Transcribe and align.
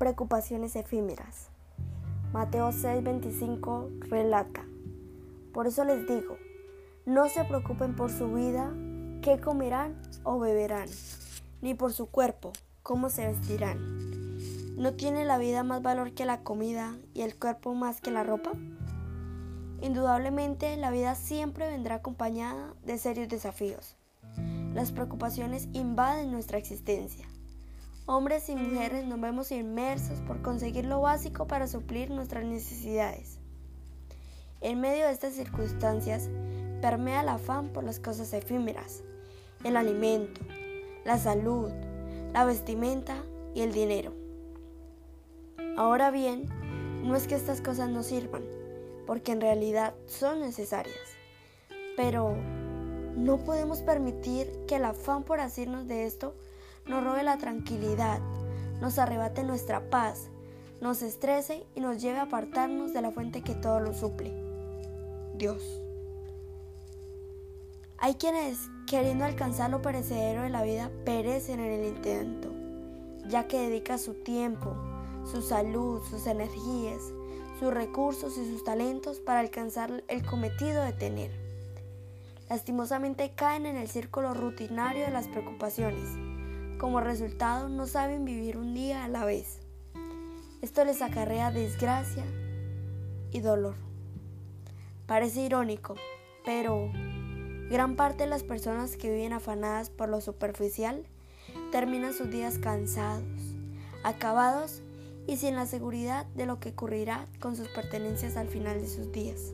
Preocupaciones 0.00 0.76
efímeras. 0.76 1.50
Mateo 2.32 2.72
6:25 2.72 3.90
relata. 4.08 4.64
Por 5.52 5.66
eso 5.66 5.84
les 5.84 6.08
digo, 6.08 6.38
no 7.04 7.28
se 7.28 7.44
preocupen 7.44 7.94
por 7.94 8.10
su 8.10 8.32
vida, 8.32 8.72
qué 9.20 9.38
comerán 9.38 10.00
o 10.22 10.38
beberán, 10.38 10.88
ni 11.60 11.74
por 11.74 11.92
su 11.92 12.06
cuerpo, 12.06 12.54
cómo 12.82 13.10
se 13.10 13.26
vestirán. 13.26 13.76
¿No 14.78 14.94
tiene 14.94 15.26
la 15.26 15.36
vida 15.36 15.64
más 15.64 15.82
valor 15.82 16.14
que 16.14 16.24
la 16.24 16.40
comida 16.40 16.96
y 17.12 17.20
el 17.20 17.38
cuerpo 17.38 17.74
más 17.74 18.00
que 18.00 18.10
la 18.10 18.22
ropa? 18.22 18.52
Indudablemente 19.82 20.78
la 20.78 20.90
vida 20.90 21.14
siempre 21.14 21.68
vendrá 21.68 21.96
acompañada 21.96 22.72
de 22.86 22.96
serios 22.96 23.28
desafíos. 23.28 23.96
Las 24.72 24.92
preocupaciones 24.92 25.68
invaden 25.74 26.32
nuestra 26.32 26.56
existencia 26.56 27.28
Hombres 28.12 28.48
y 28.48 28.56
mujeres 28.56 29.06
nos 29.06 29.20
vemos 29.20 29.52
inmersos 29.52 30.20
por 30.22 30.42
conseguir 30.42 30.84
lo 30.84 31.00
básico 31.00 31.46
para 31.46 31.68
suplir 31.68 32.10
nuestras 32.10 32.44
necesidades. 32.44 33.38
En 34.60 34.80
medio 34.80 35.06
de 35.06 35.12
estas 35.12 35.34
circunstancias, 35.34 36.28
permea 36.82 37.20
el 37.20 37.28
afán 37.28 37.68
por 37.68 37.84
las 37.84 38.00
cosas 38.00 38.32
efímeras, 38.32 39.04
el 39.62 39.76
alimento, 39.76 40.40
la 41.04 41.18
salud, 41.18 41.70
la 42.32 42.44
vestimenta 42.44 43.14
y 43.54 43.60
el 43.60 43.70
dinero. 43.70 44.12
Ahora 45.76 46.10
bien, 46.10 46.48
no 47.04 47.14
es 47.14 47.28
que 47.28 47.36
estas 47.36 47.60
cosas 47.60 47.90
no 47.90 48.02
sirvan, 48.02 48.42
porque 49.06 49.30
en 49.30 49.40
realidad 49.40 49.94
son 50.06 50.40
necesarias, 50.40 50.98
pero 51.96 52.34
no 53.14 53.38
podemos 53.44 53.82
permitir 53.82 54.50
que 54.66 54.74
el 54.74 54.84
afán 54.84 55.22
por 55.22 55.38
hacernos 55.38 55.86
de 55.86 56.06
esto 56.06 56.34
nos 56.90 57.04
robe 57.04 57.22
la 57.22 57.38
tranquilidad, 57.38 58.18
nos 58.80 58.98
arrebate 58.98 59.44
nuestra 59.44 59.88
paz, 59.88 60.28
nos 60.80 61.02
estrese 61.02 61.64
y 61.76 61.80
nos 61.80 62.02
lleve 62.02 62.18
a 62.18 62.22
apartarnos 62.22 62.92
de 62.92 63.00
la 63.00 63.12
fuente 63.12 63.42
que 63.42 63.54
todo 63.54 63.78
lo 63.78 63.94
suple, 63.94 64.32
Dios. 65.36 65.62
Hay 67.98 68.14
quienes, 68.14 68.58
queriendo 68.88 69.24
alcanzar 69.24 69.70
lo 69.70 69.82
perecedero 69.82 70.42
de 70.42 70.50
la 70.50 70.64
vida, 70.64 70.90
perecen 71.04 71.60
en 71.60 71.72
el 71.80 71.86
intento, 71.86 72.50
ya 73.28 73.46
que 73.46 73.60
dedica 73.60 73.96
su 73.96 74.14
tiempo, 74.14 74.74
su 75.30 75.42
salud, 75.42 76.02
sus 76.10 76.26
energías, 76.26 77.00
sus 77.60 77.72
recursos 77.72 78.36
y 78.36 78.50
sus 78.50 78.64
talentos 78.64 79.20
para 79.20 79.40
alcanzar 79.40 80.02
el 80.08 80.26
cometido 80.26 80.82
de 80.82 80.92
tener. 80.92 81.30
Lastimosamente 82.48 83.30
caen 83.36 83.66
en 83.66 83.76
el 83.76 83.88
círculo 83.88 84.34
rutinario 84.34 85.04
de 85.04 85.12
las 85.12 85.28
preocupaciones 85.28 86.29
como 86.80 87.00
resultado 87.00 87.68
no 87.68 87.86
saben 87.86 88.24
vivir 88.24 88.56
un 88.56 88.72
día 88.72 89.04
a 89.04 89.08
la 89.08 89.26
vez. 89.26 89.58
Esto 90.62 90.82
les 90.86 91.02
acarrea 91.02 91.52
desgracia 91.52 92.24
y 93.30 93.40
dolor. 93.40 93.74
Parece 95.06 95.42
irónico, 95.42 95.96
pero 96.42 96.90
gran 97.68 97.96
parte 97.96 98.24
de 98.24 98.30
las 98.30 98.44
personas 98.44 98.96
que 98.96 99.10
viven 99.10 99.34
afanadas 99.34 99.90
por 99.90 100.08
lo 100.08 100.22
superficial 100.22 101.04
terminan 101.70 102.14
sus 102.14 102.30
días 102.30 102.56
cansados, 102.56 103.26
acabados 104.02 104.80
y 105.26 105.36
sin 105.36 105.56
la 105.56 105.66
seguridad 105.66 106.24
de 106.34 106.46
lo 106.46 106.60
que 106.60 106.70
ocurrirá 106.70 107.26
con 107.40 107.56
sus 107.56 107.68
pertenencias 107.68 108.38
al 108.38 108.48
final 108.48 108.80
de 108.80 108.88
sus 108.88 109.12
días. 109.12 109.52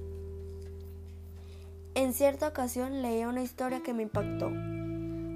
En 1.96 2.14
cierta 2.14 2.46
ocasión 2.46 3.02
leí 3.02 3.24
una 3.24 3.42
historia 3.42 3.82
que 3.82 3.94
me 3.94 4.04
impactó. 4.04 4.52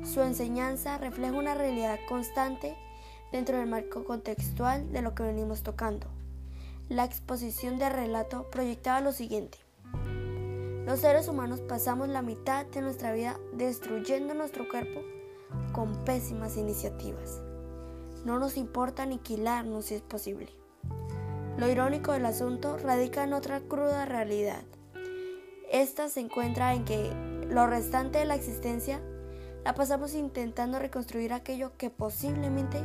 Su 0.04 0.22
enseñanza 0.22 0.98
refleja 0.98 1.34
una 1.34 1.54
realidad 1.54 1.98
constante 2.08 2.76
dentro 3.32 3.58
del 3.58 3.68
marco 3.68 4.04
contextual 4.04 4.90
de 4.92 5.02
lo 5.02 5.14
que 5.14 5.22
venimos 5.22 5.62
tocando. 5.62 6.06
La 6.88 7.04
exposición 7.04 7.78
de 7.78 7.88
relato 7.88 8.50
proyectaba 8.50 9.00
lo 9.00 9.12
siguiente. 9.12 9.58
Los 10.86 11.00
seres 11.00 11.28
humanos 11.28 11.60
pasamos 11.60 12.08
la 12.08 12.22
mitad 12.22 12.66
de 12.66 12.80
nuestra 12.80 13.12
vida 13.12 13.38
destruyendo 13.52 14.34
nuestro 14.34 14.68
cuerpo 14.68 15.00
con 15.72 16.04
pésimas 16.04 16.56
iniciativas. 16.56 17.40
No 18.24 18.38
nos 18.38 18.56
importa 18.56 19.04
aniquilarnos 19.04 19.84
si 19.86 19.94
es 19.94 20.02
posible. 20.02 20.48
Lo 21.58 21.68
irónico 21.68 22.12
del 22.12 22.26
asunto 22.26 22.78
radica 22.78 23.22
en 23.22 23.34
otra 23.34 23.60
cruda 23.60 24.06
realidad. 24.06 24.62
Esta 25.70 26.08
se 26.08 26.20
encuentra 26.20 26.74
en 26.74 26.84
que 26.84 27.12
lo 27.48 27.66
restante 27.66 28.18
de 28.18 28.24
la 28.24 28.34
existencia 28.34 29.00
la 29.64 29.74
pasamos 29.74 30.14
intentando 30.14 30.78
reconstruir 30.78 31.32
aquello 31.32 31.72
que 31.76 31.90
posiblemente 31.90 32.82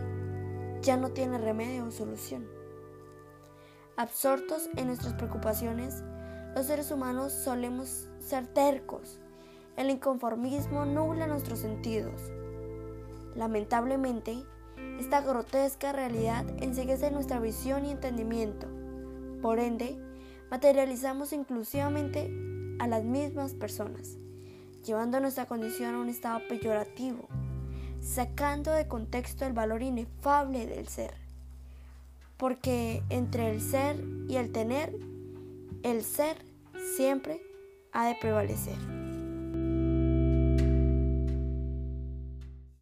ya 0.81 0.97
no 0.97 1.09
tiene 1.09 1.37
remedio 1.37 1.85
o 1.85 1.91
solución. 1.91 2.47
Absortos 3.95 4.69
en 4.75 4.87
nuestras 4.87 5.13
preocupaciones, 5.13 6.03
los 6.53 6.65
seres 6.65 6.91
humanos 6.91 7.31
solemos 7.31 8.09
ser 8.19 8.47
tercos. 8.47 9.19
El 9.77 9.89
inconformismo 9.89 10.85
nubla 10.85 11.27
nuestros 11.27 11.59
sentidos. 11.59 12.31
Lamentablemente, 13.35 14.45
esta 14.99 15.21
grotesca 15.21 15.93
realidad 15.93 16.45
enseguece 16.61 17.09
nuestra 17.11 17.39
visión 17.39 17.85
y 17.85 17.91
entendimiento. 17.91 18.67
Por 19.41 19.59
ende, 19.59 19.97
materializamos 20.51 21.31
inclusivamente 21.31 22.31
a 22.79 22.87
las 22.87 23.03
mismas 23.03 23.53
personas 23.53 24.17
llevando 24.85 25.19
nuestra 25.19 25.47
condición 25.47 25.95
a 25.95 25.99
un 25.99 26.09
estado 26.09 26.39
peyorativo, 26.47 27.27
sacando 28.01 28.71
de 28.71 28.87
contexto 28.87 29.45
el 29.45 29.53
valor 29.53 29.81
inefable 29.81 30.67
del 30.67 30.87
ser. 30.87 31.13
Porque 32.37 33.03
entre 33.09 33.51
el 33.51 33.61
ser 33.61 33.97
y 34.27 34.35
el 34.35 34.51
tener, 34.51 34.95
el 35.83 36.03
ser 36.03 36.37
siempre 36.95 37.41
ha 37.91 38.07
de 38.07 38.15
prevalecer. 38.15 39.04